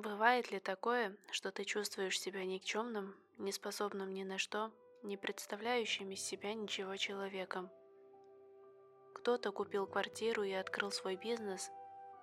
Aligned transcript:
Бывает 0.00 0.50
ли 0.50 0.60
такое, 0.60 1.14
что 1.30 1.52
ты 1.52 1.64
чувствуешь 1.64 2.18
себя 2.18 2.42
никчемным, 2.46 3.14
неспособным 3.36 4.14
ни 4.14 4.22
на 4.22 4.38
что, 4.38 4.70
не 5.02 5.18
представляющим 5.18 6.10
из 6.10 6.22
себя 6.22 6.54
ничего 6.54 6.96
человеком? 6.96 7.68
Кто-то 9.14 9.52
купил 9.52 9.86
квартиру 9.86 10.42
и 10.42 10.52
открыл 10.52 10.90
свой 10.90 11.16
бизнес, 11.16 11.70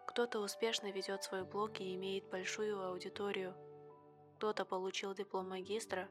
кто-то 0.08 0.40
успешно 0.40 0.90
ведет 0.90 1.24
свой 1.24 1.44
блог 1.44 1.80
и 1.80 1.94
имеет 1.94 2.28
большую 2.32 2.82
аудиторию, 2.82 3.54
кто-то 4.38 4.66
получил 4.66 5.14
диплом 5.14 5.50
магистра, 5.50 6.10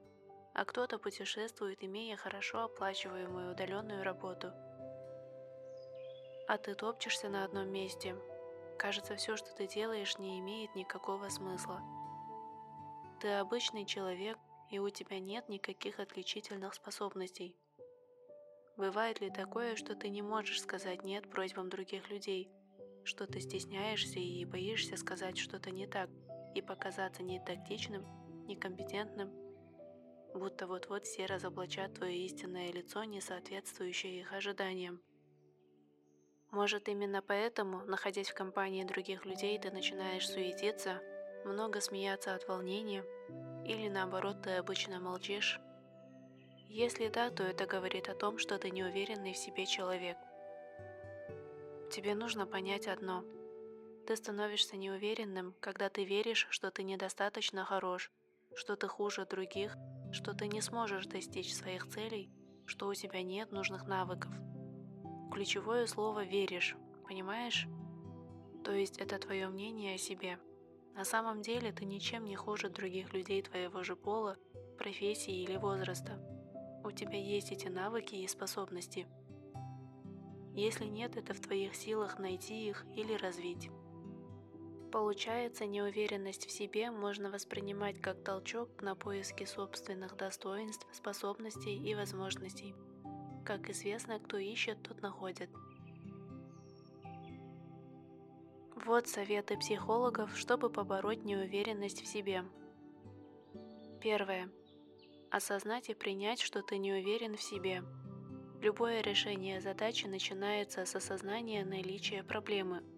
а 0.55 0.65
кто-то 0.65 1.01
путешествует, 1.01 1.83
имея 1.83 2.17
хорошо 2.17 2.63
оплачиваемую 2.63 3.51
удаленную 3.51 4.05
работу. 4.05 4.53
А 6.47 6.59
ты 6.59 6.77
топчешься 6.77 7.29
на 7.29 7.45
одном 7.45 7.69
месте. 7.71 8.15
Кажется, 8.79 9.17
все, 9.17 9.37
что 9.37 9.55
ты 9.55 9.67
делаешь, 9.67 10.19
не 10.19 10.39
имеет 10.39 10.75
никакого 10.75 11.29
смысла. 11.29 11.81
Ты 13.21 13.29
обычный 13.29 13.87
человек, 13.87 14.39
и 14.71 14.79
у 14.79 14.91
тебя 14.91 15.19
нет 15.19 15.49
никаких 15.49 15.99
отличительных 15.99 16.75
способностей. 16.75 17.57
Бывает 18.77 19.21
ли 19.21 19.31
такое, 19.31 19.75
что 19.77 19.95
ты 19.95 20.11
не 20.11 20.21
можешь 20.21 20.61
сказать 20.61 21.03
«нет» 21.03 21.31
просьбам 21.31 21.71
других 21.71 22.11
людей, 22.11 22.51
что 23.05 23.27
ты 23.27 23.41
стесняешься 23.41 24.19
и 24.19 24.45
боишься 24.45 24.97
сказать 24.99 25.39
что-то 25.39 25.71
не 25.71 25.87
так 25.87 26.11
и 26.55 26.61
показаться 26.61 27.23
нетактичным, 27.23 28.05
некомпетентным, 28.47 29.33
будто 30.35 30.67
вот-вот 30.67 31.07
все 31.07 31.25
разоблачат 31.25 31.95
твое 31.95 32.27
истинное 32.27 32.71
лицо, 32.71 33.05
не 33.05 33.23
соответствующее 33.23 34.21
их 34.21 34.33
ожиданиям. 34.33 35.01
Может, 36.51 36.89
именно 36.89 37.23
поэтому, 37.23 37.85
находясь 37.85 38.31
в 38.31 38.35
компании 38.35 38.85
других 38.85 39.25
людей, 39.25 39.59
ты 39.59 39.71
начинаешь 39.71 40.29
суетиться, 40.29 41.01
много 41.45 41.81
смеяться 41.81 42.35
от 42.35 42.47
волнения, 42.49 43.05
или 43.65 43.89
наоборот, 43.89 44.43
ты 44.43 44.53
обычно 44.53 45.01
молчишь? 45.01 45.61
Если 46.69 47.09
да, 47.09 47.31
то 47.31 47.43
это 47.43 47.67
говорит 47.67 48.09
о 48.09 48.15
том, 48.15 48.39
что 48.39 48.59
ты 48.59 48.71
неуверенный 48.71 49.33
в 49.33 49.39
себе 49.39 49.67
человек. 49.67 50.17
Тебе 51.91 52.15
нужно 52.15 52.47
понять 52.47 52.89
одно. 52.89 53.25
Ты 54.07 54.17
становишься 54.17 54.77
неуверенным, 54.77 55.55
когда 55.61 55.89
ты 55.89 56.05
веришь, 56.05 56.47
что 56.51 56.71
ты 56.71 56.83
недостаточно 56.83 57.65
хорош, 57.65 58.11
что 58.55 58.77
ты 58.77 58.89
хуже 58.89 59.27
других 59.27 59.77
что 60.13 60.35
ты 60.35 60.49
не 60.49 60.61
сможешь 60.61 61.07
достичь 61.07 61.55
своих 61.55 61.87
целей, 61.89 62.31
что 62.67 62.89
у 62.89 62.95
тебя 62.95 63.23
нет 63.23 63.53
нужных 63.53 63.87
навыков. 63.87 64.33
Ключевое 65.37 65.87
слово 65.87 66.25
«веришь», 66.25 66.79
понимаешь? 67.07 67.69
То 68.65 68.73
есть 68.73 68.97
это 68.97 69.19
твое 69.19 69.49
мнение 69.49 69.97
о 69.97 69.99
себе. 69.99 70.39
На 70.95 71.05
самом 71.05 71.43
деле 71.43 71.73
ты 71.73 71.85
ничем 71.85 72.25
не 72.25 72.37
хуже 72.37 72.71
других 72.71 73.13
людей 73.13 73.43
твоего 73.43 73.83
же 73.83 73.97
пола, 73.97 74.39
профессии 74.79 75.43
или 75.43 75.59
возраста. 75.59 76.19
У 76.83 76.91
тебя 76.91 77.19
есть 77.19 77.53
эти 77.53 77.69
навыки 77.69 78.15
и 78.15 78.27
способности. 78.27 79.07
Если 80.55 80.87
нет, 80.87 81.19
это 81.19 81.35
в 81.35 81.41
твоих 81.41 81.75
силах 81.75 82.19
найти 82.19 82.69
их 82.69 82.87
или 82.97 83.13
развить. 83.13 83.69
Получается, 84.91 85.67
неуверенность 85.67 86.47
в 86.47 86.51
себе 86.51 86.91
можно 86.91 87.31
воспринимать 87.31 88.01
как 88.01 88.25
толчок 88.25 88.81
на 88.81 88.95
поиски 88.95 89.45
собственных 89.45 90.17
достоинств, 90.17 90.87
способностей 90.95 91.77
и 91.77 91.95
возможностей. 91.95 92.75
Как 93.47 93.71
известно, 93.71 94.19
кто 94.19 94.37
ищет, 94.37 94.83
тот 94.83 95.01
находит. 95.01 95.49
Вот 98.75 99.09
советы 99.09 99.57
психологов, 99.57 100.37
чтобы 100.37 100.69
побороть 100.69 101.25
неуверенность 101.25 102.03
в 102.03 102.07
себе. 102.07 102.45
Первое. 104.01 104.51
Осознать 105.31 105.89
и 105.89 105.95
принять, 105.95 106.41
что 106.41 106.63
ты 106.63 106.77
не 106.77 106.93
уверен 106.93 107.37
в 107.37 107.43
себе. 107.43 107.83
Любое 108.61 109.01
решение 109.01 109.61
задачи 109.61 110.07
начинается 110.07 110.85
с 110.85 110.95
осознания 110.95 111.65
наличия 111.65 112.23
проблемы– 112.23 112.83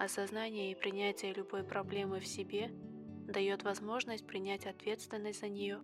Осознание 0.00 0.72
и 0.72 0.74
принятие 0.74 1.34
любой 1.34 1.62
проблемы 1.62 2.20
в 2.20 2.26
себе 2.26 2.70
дает 3.28 3.64
возможность 3.64 4.26
принять 4.26 4.64
ответственность 4.64 5.40
за 5.40 5.48
нее, 5.48 5.82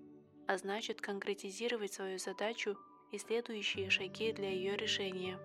а 0.49 0.57
значит 0.57 1.03
конкретизировать 1.03 1.93
свою 1.93 2.19
задачу 2.19 2.79
и 3.13 3.19
следующие 3.19 3.91
шаги 3.91 4.33
для 4.33 4.51
ее 4.51 4.77
решения. 4.77 5.39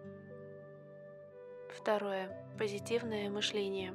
Второе. 1.69 2.47
Позитивное 2.57 3.29
мышление. 3.29 3.94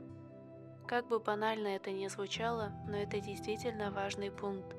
Как 0.86 1.08
бы 1.08 1.18
банально 1.18 1.68
это 1.68 1.90
ни 1.90 2.06
звучало, 2.08 2.72
но 2.88 2.96
это 2.96 3.20
действительно 3.20 3.90
важный 3.90 4.30
пункт. 4.30 4.76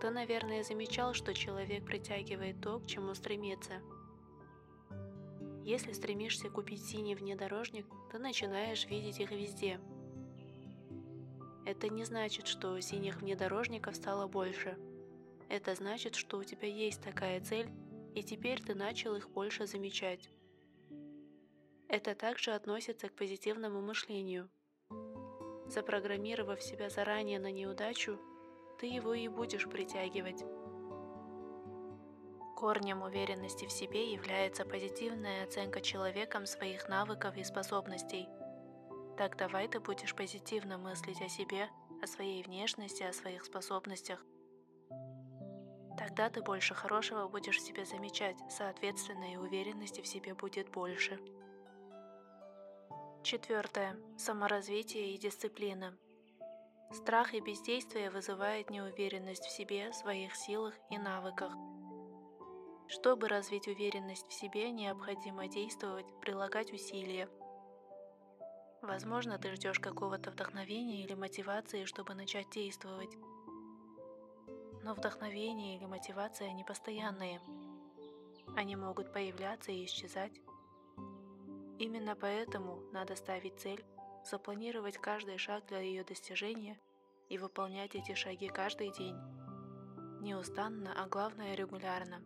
Ты, 0.00 0.10
наверное, 0.10 0.62
замечал, 0.62 1.14
что 1.14 1.34
человек 1.34 1.84
притягивает 1.84 2.60
то, 2.60 2.78
к 2.78 2.86
чему 2.86 3.14
стремится– 3.14 3.80
если 5.64 5.92
стремишься 5.92 6.50
купить 6.50 6.84
синий 6.84 7.14
внедорожник, 7.14 7.86
ты 8.10 8.18
начинаешь 8.18 8.86
видеть 8.86 9.20
их 9.20 9.30
везде. 9.30 9.80
Это 11.64 11.88
не 11.88 12.04
значит, 12.04 12.48
что 12.48 12.78
синих 12.80 13.20
внедорожников 13.20 13.94
стало 13.94 14.26
больше. 14.26 14.76
Это 15.48 15.76
значит, 15.76 16.16
что 16.16 16.38
у 16.38 16.44
тебя 16.44 16.66
есть 16.66 17.00
такая 17.00 17.40
цель, 17.40 17.68
и 18.14 18.22
теперь 18.22 18.62
ты 18.62 18.74
начал 18.74 19.14
их 19.14 19.30
больше 19.30 19.66
замечать. 19.66 20.30
Это 21.88 22.14
также 22.14 22.52
относится 22.52 23.08
к 23.08 23.14
позитивному 23.14 23.80
мышлению. 23.80 24.48
Запрограммировав 25.66 26.62
себя 26.62 26.90
заранее 26.90 27.38
на 27.38 27.50
неудачу, 27.50 28.18
ты 28.78 28.86
его 28.86 29.14
и 29.14 29.28
будешь 29.28 29.68
притягивать. 29.68 30.44
Корнем 32.56 33.02
уверенности 33.02 33.66
в 33.66 33.72
себе 33.72 34.12
является 34.12 34.64
позитивная 34.64 35.44
оценка 35.44 35.80
человеком 35.80 36.46
своих 36.46 36.88
навыков 36.88 37.36
и 37.36 37.44
способностей. 37.44 38.28
Так 39.16 39.36
давай 39.36 39.68
ты 39.68 39.80
будешь 39.80 40.14
позитивно 40.14 40.78
мыслить 40.78 41.20
о 41.20 41.28
себе, 41.28 41.68
о 42.02 42.06
своей 42.06 42.42
внешности, 42.42 43.02
о 43.02 43.12
своих 43.12 43.44
способностях. 43.44 44.24
Тогда 45.98 46.30
ты 46.30 46.42
больше 46.42 46.74
хорошего 46.74 47.28
будешь 47.28 47.62
себе 47.62 47.84
замечать, 47.84 48.36
соответственно 48.48 49.32
и 49.32 49.36
уверенности 49.36 50.00
в 50.00 50.06
себе 50.06 50.34
будет 50.34 50.70
больше. 50.70 51.18
Четвертое. 53.22 53.96
Саморазвитие 54.16 55.14
и 55.14 55.18
дисциплина. 55.18 55.96
Страх 56.92 57.34
и 57.34 57.40
бездействие 57.40 58.10
вызывают 58.10 58.70
неуверенность 58.70 59.46
в 59.46 59.50
себе, 59.50 59.92
своих 59.92 60.34
силах 60.34 60.74
и 60.90 60.98
навыках– 60.98 61.52
чтобы 62.92 63.26
развить 63.26 63.68
уверенность 63.68 64.28
в 64.28 64.34
себе, 64.34 64.70
необходимо 64.70 65.48
действовать, 65.48 66.04
прилагать 66.20 66.74
усилия. 66.74 67.26
Возможно, 68.82 69.38
ты 69.38 69.54
ждешь 69.54 69.80
какого-то 69.80 70.30
вдохновения 70.30 71.02
или 71.02 71.14
мотивации, 71.14 71.86
чтобы 71.86 72.12
начать 72.12 72.50
действовать. 72.50 73.16
Но 74.82 74.94
вдохновение 74.94 75.76
или 75.76 75.86
мотивация 75.86 76.52
не 76.52 76.64
постоянные. 76.64 77.40
Они 78.56 78.76
могут 78.76 79.12
появляться 79.12 79.72
и 79.72 79.84
исчезать. 79.84 80.40
Именно 81.78 82.16
поэтому 82.16 82.80
надо 82.92 83.16
ставить 83.16 83.58
цель, 83.60 83.84
запланировать 84.24 84.98
каждый 84.98 85.38
шаг 85.38 85.64
для 85.66 85.80
ее 85.80 86.04
достижения 86.04 86.78
и 87.28 87.38
выполнять 87.38 87.94
эти 87.94 88.14
шаги 88.14 88.48
каждый 88.48 88.92
день. 88.92 89.16
Неустанно, 90.20 90.92
а 90.96 91.08
главное 91.08 91.54
регулярно. 91.54 92.22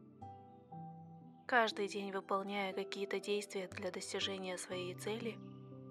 Каждый 1.46 1.88
день 1.88 2.10
выполняя 2.10 2.72
какие-то 2.72 3.20
действия 3.20 3.68
для 3.68 3.90
достижения 3.90 4.58
своей 4.58 4.94
цели, 4.94 5.38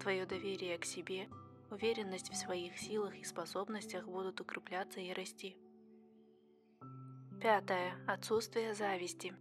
твое 0.00 0.26
доверие 0.26 0.76
к 0.78 0.84
себе, 0.84 1.28
уверенность 1.70 2.30
в 2.30 2.36
своих 2.36 2.78
силах 2.78 3.16
и 3.16 3.24
способностях 3.24 4.06
будут 4.06 4.40
укрепляться 4.40 5.00
и 5.00 5.12
расти. 5.12 5.56
Пятое. 7.46 7.94
Отсутствие 8.08 8.74
зависти. 8.74 9.32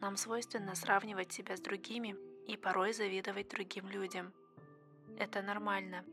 Нам 0.00 0.16
свойственно 0.16 0.74
сравнивать 0.74 1.30
себя 1.30 1.56
с 1.56 1.60
другими 1.60 2.16
и 2.48 2.56
порой 2.56 2.92
завидовать 2.92 3.48
другим 3.48 3.88
людям. 3.88 4.34
Это 5.20 5.40
нормально. 5.40 6.04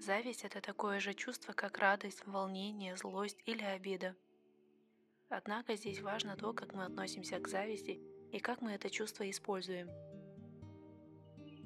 Зависть– 0.00 0.44
это 0.44 0.62
такое 0.62 1.00
же 1.00 1.12
чувство, 1.12 1.52
как 1.52 1.76
радость, 1.76 2.26
волнение, 2.26 2.96
злость 2.96 3.42
или 3.44 3.62
обида. 3.62 4.16
Однако 5.28 5.76
здесь 5.76 6.00
важно 6.00 6.34
то, 6.34 6.54
как 6.54 6.72
мы 6.72 6.86
относимся 6.86 7.38
к 7.38 7.46
зависти 7.46 8.00
и 8.32 8.38
как 8.38 8.62
мы 8.62 8.72
это 8.72 8.88
чувство 8.88 9.28
используем. 9.28 9.90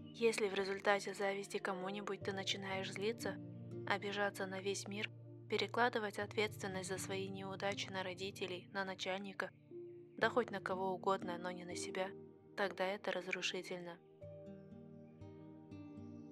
Если 0.03 0.49
в 0.49 0.55
результате 0.55 1.15
зависти 1.15 1.59
кому-нибудь 1.59 2.19
ты 2.19 2.33
начинаешь 2.33 2.91
злиться, 2.91 3.37
обижаться 3.87 4.45
на 4.45 4.61
весь 4.61 4.89
мир, 4.89 5.09
перекладывать 5.49 6.19
ответственность 6.19 6.89
за 6.89 6.99
свои 6.99 7.29
неудачи 7.29 7.89
на 7.89 8.03
родителей, 8.03 8.69
на 8.73 8.85
начальника, 8.85 9.51
да 10.17 10.31
хоть 10.31 10.51
на 10.51 10.61
кого 10.61 10.93
угодно, 10.93 11.39
но 11.39 11.51
не 11.51 11.65
на 11.65 11.77
себя, 11.77 12.09
тогда 12.57 12.87
это 12.87 13.13
разрушительно. 13.13 13.99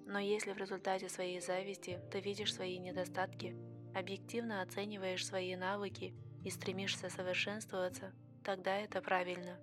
Но 0.07 0.19
если 0.19 0.53
в 0.53 0.57
результате 0.57 1.09
своей 1.09 1.39
зависти 1.39 1.99
ты 2.11 2.19
видишь 2.19 2.53
свои 2.53 2.77
недостатки, 2.77 3.55
объективно 3.93 4.61
оцениваешь 4.61 5.25
свои 5.25 5.55
навыки 5.55 6.13
и 6.43 6.49
стремишься 6.49 7.09
совершенствоваться, 7.09 8.13
тогда 8.43 8.77
это 8.77 9.01
правильно. 9.01 9.59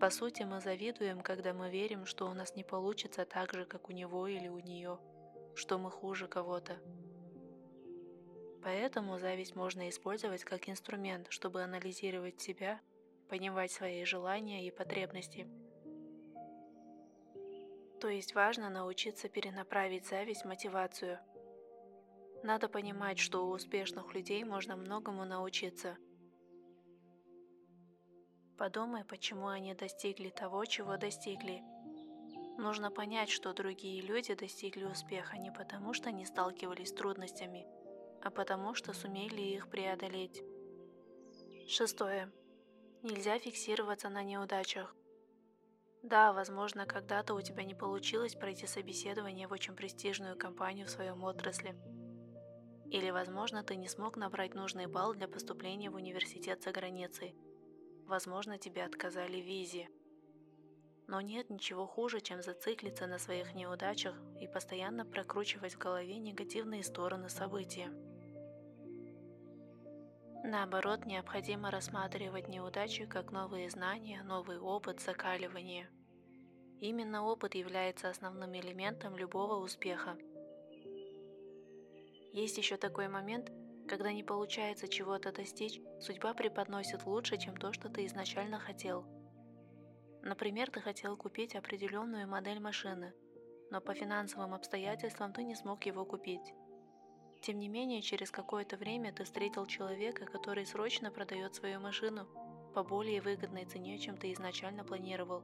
По 0.00 0.10
сути, 0.10 0.42
мы 0.44 0.60
завидуем, 0.60 1.20
когда 1.20 1.52
мы 1.52 1.70
верим, 1.70 2.06
что 2.06 2.28
у 2.28 2.34
нас 2.34 2.56
не 2.56 2.64
получится 2.64 3.26
так 3.26 3.52
же, 3.52 3.66
как 3.66 3.88
у 3.88 3.92
него 3.92 4.26
или 4.26 4.48
у 4.48 4.58
нее, 4.58 4.98
что 5.54 5.78
мы 5.78 5.90
хуже 5.90 6.26
кого-то. 6.26 6.78
Поэтому 8.62 9.18
зависть 9.18 9.56
можно 9.56 9.88
использовать 9.88 10.44
как 10.44 10.68
инструмент, 10.68 11.28
чтобы 11.30 11.62
анализировать 11.62 12.40
себя, 12.40 12.80
понимать 13.28 13.72
свои 13.72 14.04
желания 14.04 14.66
и 14.66 14.70
потребности. 14.70 15.48
То 18.00 18.08
есть 18.08 18.34
важно 18.34 18.70
научиться 18.70 19.28
перенаправить 19.28 20.06
зависть 20.06 20.42
в 20.42 20.48
мотивацию. 20.48 21.18
Надо 22.42 22.68
понимать, 22.68 23.18
что 23.18 23.46
у 23.46 23.50
успешных 23.50 24.14
людей 24.14 24.44
можно 24.44 24.76
многому 24.76 25.24
научиться. 25.24 25.96
Подумай, 28.58 29.04
почему 29.04 29.48
они 29.48 29.74
достигли 29.74 30.28
того, 30.28 30.66
чего 30.66 30.96
достигли. 30.98 31.62
Нужно 32.58 32.90
понять, 32.90 33.30
что 33.30 33.54
другие 33.54 34.02
люди 34.02 34.34
достигли 34.34 34.84
успеха 34.84 35.38
не 35.38 35.50
потому, 35.50 35.94
что 35.94 36.10
не 36.10 36.26
сталкивались 36.26 36.90
с 36.90 36.92
трудностями– 36.92 37.66
а 38.22 38.30
потому 38.30 38.74
что 38.74 38.92
сумели 38.92 39.40
их 39.40 39.68
преодолеть. 39.68 40.42
Шестое. 41.68 42.32
Нельзя 43.02 43.38
фиксироваться 43.38 44.08
на 44.08 44.22
неудачах. 44.22 44.94
Да, 46.02 46.32
возможно, 46.32 46.86
когда-то 46.86 47.34
у 47.34 47.40
тебя 47.42 47.62
не 47.64 47.74
получилось 47.74 48.34
пройти 48.34 48.66
собеседование 48.66 49.46
в 49.46 49.52
очень 49.52 49.76
престижную 49.76 50.36
компанию 50.36 50.86
в 50.86 50.90
своем 50.90 51.22
отрасли. 51.24 51.76
Или, 52.90 53.10
возможно, 53.10 53.62
ты 53.62 53.76
не 53.76 53.88
смог 53.88 54.16
набрать 54.16 54.54
нужный 54.54 54.86
балл 54.86 55.14
для 55.14 55.28
поступления 55.28 55.90
в 55.90 55.94
университет 55.94 56.62
за 56.62 56.72
границей. 56.72 57.36
Возможно, 58.06 58.58
тебе 58.58 58.84
отказали 58.84 59.40
в 59.40 59.46
визе. 59.46 59.88
Но 61.06 61.20
нет 61.20 61.50
ничего 61.50 61.86
хуже, 61.86 62.20
чем 62.20 62.42
зациклиться 62.42 63.06
на 63.06 63.18
своих 63.18 63.54
неудачах 63.54 64.16
и 64.40 64.48
постоянно 64.48 65.04
прокручивать 65.04 65.74
в 65.74 65.78
голове 65.78 66.18
негативные 66.18 66.82
стороны 66.82 67.28
события. 67.28 67.92
Наоборот, 70.42 71.04
необходимо 71.04 71.70
рассматривать 71.70 72.48
неудачи 72.48 73.04
как 73.04 73.30
новые 73.30 73.68
знания, 73.68 74.22
новый 74.22 74.58
опыт, 74.58 75.00
закаливание. 75.00 75.90
Именно 76.80 77.24
опыт 77.24 77.54
является 77.54 78.08
основным 78.08 78.54
элементом 78.56 79.16
любого 79.16 79.62
успеха. 79.62 80.16
Есть 82.32 82.56
еще 82.56 82.78
такой 82.78 83.08
момент, 83.08 83.52
когда 83.86 84.12
не 84.12 84.22
получается 84.22 84.88
чего-то 84.88 85.30
достичь, 85.30 85.80
судьба 86.00 86.32
преподносит 86.32 87.04
лучше, 87.04 87.36
чем 87.36 87.56
то, 87.56 87.72
что 87.74 87.90
ты 87.90 88.06
изначально 88.06 88.58
хотел. 88.58 89.04
Например, 90.22 90.70
ты 90.70 90.80
хотел 90.80 91.16
купить 91.16 91.54
определенную 91.54 92.26
модель 92.26 92.60
машины, 92.60 93.12
но 93.70 93.80
по 93.80 93.94
финансовым 93.94 94.54
обстоятельствам 94.54 95.32
ты 95.32 95.42
не 95.42 95.54
смог 95.54 95.84
его 95.84 96.04
купить. 96.04 96.54
Тем 97.40 97.58
не 97.58 97.68
менее, 97.68 98.02
через 98.02 98.30
какое-то 98.30 98.76
время 98.76 99.12
ты 99.12 99.24
встретил 99.24 99.64
человека, 99.66 100.26
который 100.26 100.66
срочно 100.66 101.10
продает 101.10 101.54
свою 101.54 101.80
машину 101.80 102.26
по 102.74 102.84
более 102.84 103.22
выгодной 103.22 103.64
цене, 103.64 103.98
чем 103.98 104.16
ты 104.16 104.32
изначально 104.32 104.84
планировал. 104.84 105.42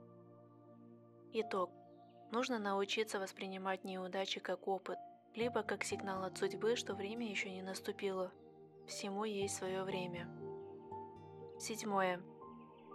Итог. 1.32 1.70
Нужно 2.32 2.58
научиться 2.58 3.18
воспринимать 3.18 3.84
неудачи 3.84 4.40
как 4.40 4.68
опыт, 4.68 4.98
либо 5.34 5.62
как 5.62 5.84
сигнал 5.84 6.24
от 6.24 6.36
судьбы, 6.36 6.76
что 6.76 6.94
время 6.94 7.30
еще 7.30 7.50
не 7.50 7.62
наступило. 7.62 8.30
Всему 8.86 9.24
есть 9.24 9.56
свое 9.56 9.82
время. 9.82 10.28
Седьмое. 11.58 12.20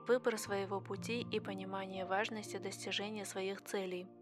Выбор 0.07 0.37
своего 0.37 0.79
пути 0.79 1.21
и 1.21 1.39
понимание 1.39 2.05
важности 2.05 2.57
достижения 2.57 3.25
своих 3.25 3.63
целей– 3.63 4.07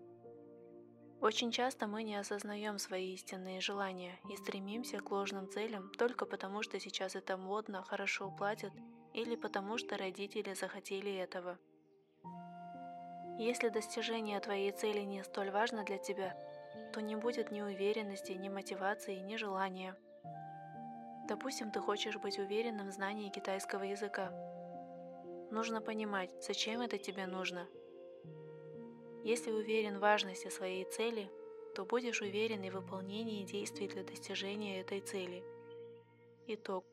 очень 1.21 1.51
часто 1.51 1.86
мы 1.86 2.04
не 2.04 2.16
осознаем 2.16 2.80
свои 2.80 3.13
истинные 3.13 3.60
желания 3.60 4.19
и 4.30 4.38
стремимся 4.38 5.00
к 5.00 5.12
ложным 5.12 5.50
целям 5.50 5.92
только 5.98 6.25
потому, 6.25 6.63
что 6.63 6.80
сейчас 6.80 7.16
это 7.16 7.36
модно, 7.36 7.83
хорошо 7.83 8.31
платят 8.31 8.71
или 9.13 9.36
потому, 9.36 9.77
что 9.77 9.98
родители 9.98 10.54
захотели 10.54 11.13
этого. 11.13 11.57
Если 13.38 13.69
достижение 13.69 14.39
твоей 14.39 14.71
цели 14.71 15.01
не 15.01 15.24
столь 15.24 15.51
важно 15.51 15.83
для 15.83 15.98
тебя, 15.98 16.38
то 16.94 17.01
не 17.01 17.16
будет 17.16 17.51
ни 17.51 17.62
уверенности, 17.62 18.31
ни 18.31 18.48
мотивации, 18.48 19.16
ни 19.16 19.36
желания. 19.36 19.98
Допустим, 21.27 21.71
ты 21.71 21.80
хочешь 21.80 22.18
быть 22.18 22.39
уверенным 22.39 22.89
в 22.89 22.94
знании 22.94 23.30
китайского 23.30 23.83
языка. 23.83 24.31
Нужно 25.51 25.81
понимать, 25.81 26.31
зачем 26.42 26.81
это 26.81 26.98
тебе 26.98 27.27
нужно– 27.27 27.68
если 29.24 29.51
уверен 29.51 29.98
в 29.98 30.01
важности 30.01 30.50
своей 30.50 30.86
цели, 30.86 31.30
то 31.75 31.86
будешь 31.86 32.21
уверен 32.21 32.63
и 32.63 32.69
в 32.69 32.75
выполнении 32.75 33.45
действий 33.45 33.88
для 33.88 34.04
достижения 34.04 34.80
этой 34.80 35.01
цели. 35.01 35.44
Итог. 36.48 36.86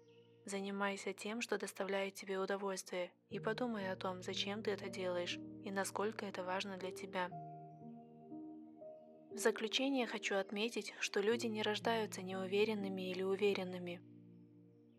Занимайся 0.45 1.13
тем, 1.13 1.41
что 1.41 1.59
доставляет 1.59 2.15
тебе 2.15 2.39
удовольствие, 2.39 3.11
и 3.31 3.41
подумай 3.41 3.91
о 3.91 3.97
том, 3.97 4.23
зачем 4.23 4.63
ты 4.63 4.71
это 4.71 4.89
делаешь 4.89 5.39
и 5.65 5.73
насколько 5.73 6.25
это 6.25 6.45
важно 6.45 6.77
для 6.77 6.93
тебя. 6.93 7.29
В 9.33 9.39
заключение 9.39 10.07
хочу 10.07 10.37
отметить, 10.37 10.95
что 11.01 11.21
люди 11.21 11.47
не 11.47 11.63
рождаются 11.63 12.23
неуверенными 12.23 13.11
или 13.11 13.23
уверенными. 13.23 14.01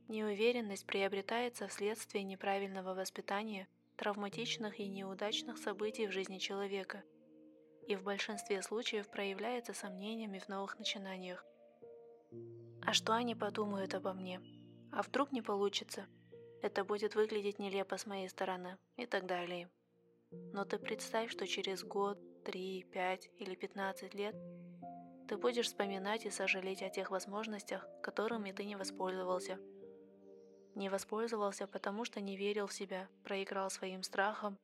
Неуверенность 0.10 0.86
приобретается 0.86 1.68
вследствие 1.68 2.24
неправильного 2.24 2.94
воспитания, 2.94 3.70
травматичных 3.96 4.80
и 4.80 4.88
неудачных 4.88 5.58
событий 5.58 6.08
в 6.08 6.12
жизни 6.12 6.40
человека– 6.40 7.04
и 7.88 7.96
в 7.96 8.04
большинстве 8.04 8.62
случаев 8.62 9.10
проявляется 9.10 9.74
сомнениями 9.74 10.40
в 10.40 10.50
новых 10.50 10.78
начинаниях. 10.78 11.46
А 12.82 12.94
что 12.94 13.14
они 13.14 13.34
подумают 13.34 13.96
обо 13.96 14.14
мне? 14.14 14.42
А 14.92 15.02
вдруг 15.02 15.32
не 15.32 15.42
получится? 15.42 16.06
Это 16.62 16.84
будет 16.84 17.16
выглядеть 17.16 17.60
нелепо 17.60 17.98
с 17.98 18.06
моей 18.06 18.30
стороны 18.30 18.78
и 18.98 19.06
так 19.06 19.26
далее. 19.26 19.70
Но 20.32 20.66
ты 20.66 20.78
представь, 20.78 21.32
что 21.32 21.48
через 21.48 21.84
год, 21.84 22.20
три, 22.44 22.84
пять 22.84 23.30
или 23.38 23.56
пятнадцать 23.56 24.14
лет 24.14 24.36
ты 25.28 25.38
будешь 25.38 25.68
вспоминать 25.68 26.26
и 26.26 26.30
сожалеть 26.30 26.82
о 26.82 26.90
тех 26.90 27.12
возможностях, 27.12 27.88
которыми 28.02 28.52
ты 28.52 28.64
не 28.66 28.76
воспользовался. 28.76 29.60
Не 30.76 30.90
воспользовался, 30.90 31.68
потому 31.68 32.06
что 32.06 32.22
не 32.22 32.38
верил 32.38 32.68
в 32.68 32.74
себя, 32.74 33.10
проиграл 33.24 33.70
своим 33.70 34.04
страхом, 34.04 34.58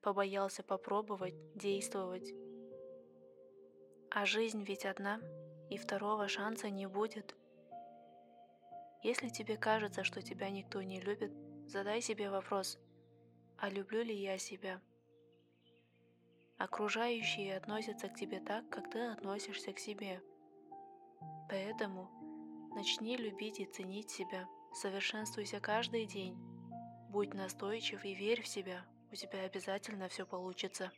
побоялся 0.00 0.62
попробовать, 0.62 1.34
действовать, 1.54 2.32
а 4.16 4.24
жизнь 4.24 4.62
ведь 4.62 4.86
одна, 4.86 5.20
и 5.68 5.76
второго 5.76 6.26
шанса 6.26 6.70
не 6.70 6.86
будет. 6.86 7.36
Если 9.02 9.28
тебе 9.28 9.58
кажется, 9.58 10.04
что 10.04 10.22
тебя 10.22 10.48
никто 10.48 10.80
не 10.80 11.02
любит, 11.02 11.34
задай 11.66 12.00
себе 12.00 12.30
вопрос, 12.30 12.78
а 13.58 13.68
люблю 13.68 14.02
ли 14.02 14.14
я 14.14 14.38
себя? 14.38 14.80
Окружающие 16.56 17.58
относятся 17.58 18.08
к 18.08 18.14
тебе 18.14 18.40
так, 18.40 18.66
как 18.70 18.90
ты 18.90 19.00
относишься 19.00 19.74
к 19.74 19.78
себе. 19.78 20.22
Поэтому 21.50 22.08
начни 22.74 23.18
любить 23.18 23.60
и 23.60 23.66
ценить 23.66 24.08
себя, 24.08 24.48
совершенствуйся 24.72 25.60
каждый 25.60 26.06
день. 26.06 26.38
Будь 27.10 27.34
настойчив 27.34 28.02
и 28.02 28.14
верь 28.14 28.40
в 28.40 28.48
себя, 28.48 28.86
у 29.12 29.14
тебя 29.14 29.42
обязательно 29.42 30.08
все 30.08 30.24
получится. 30.24 30.90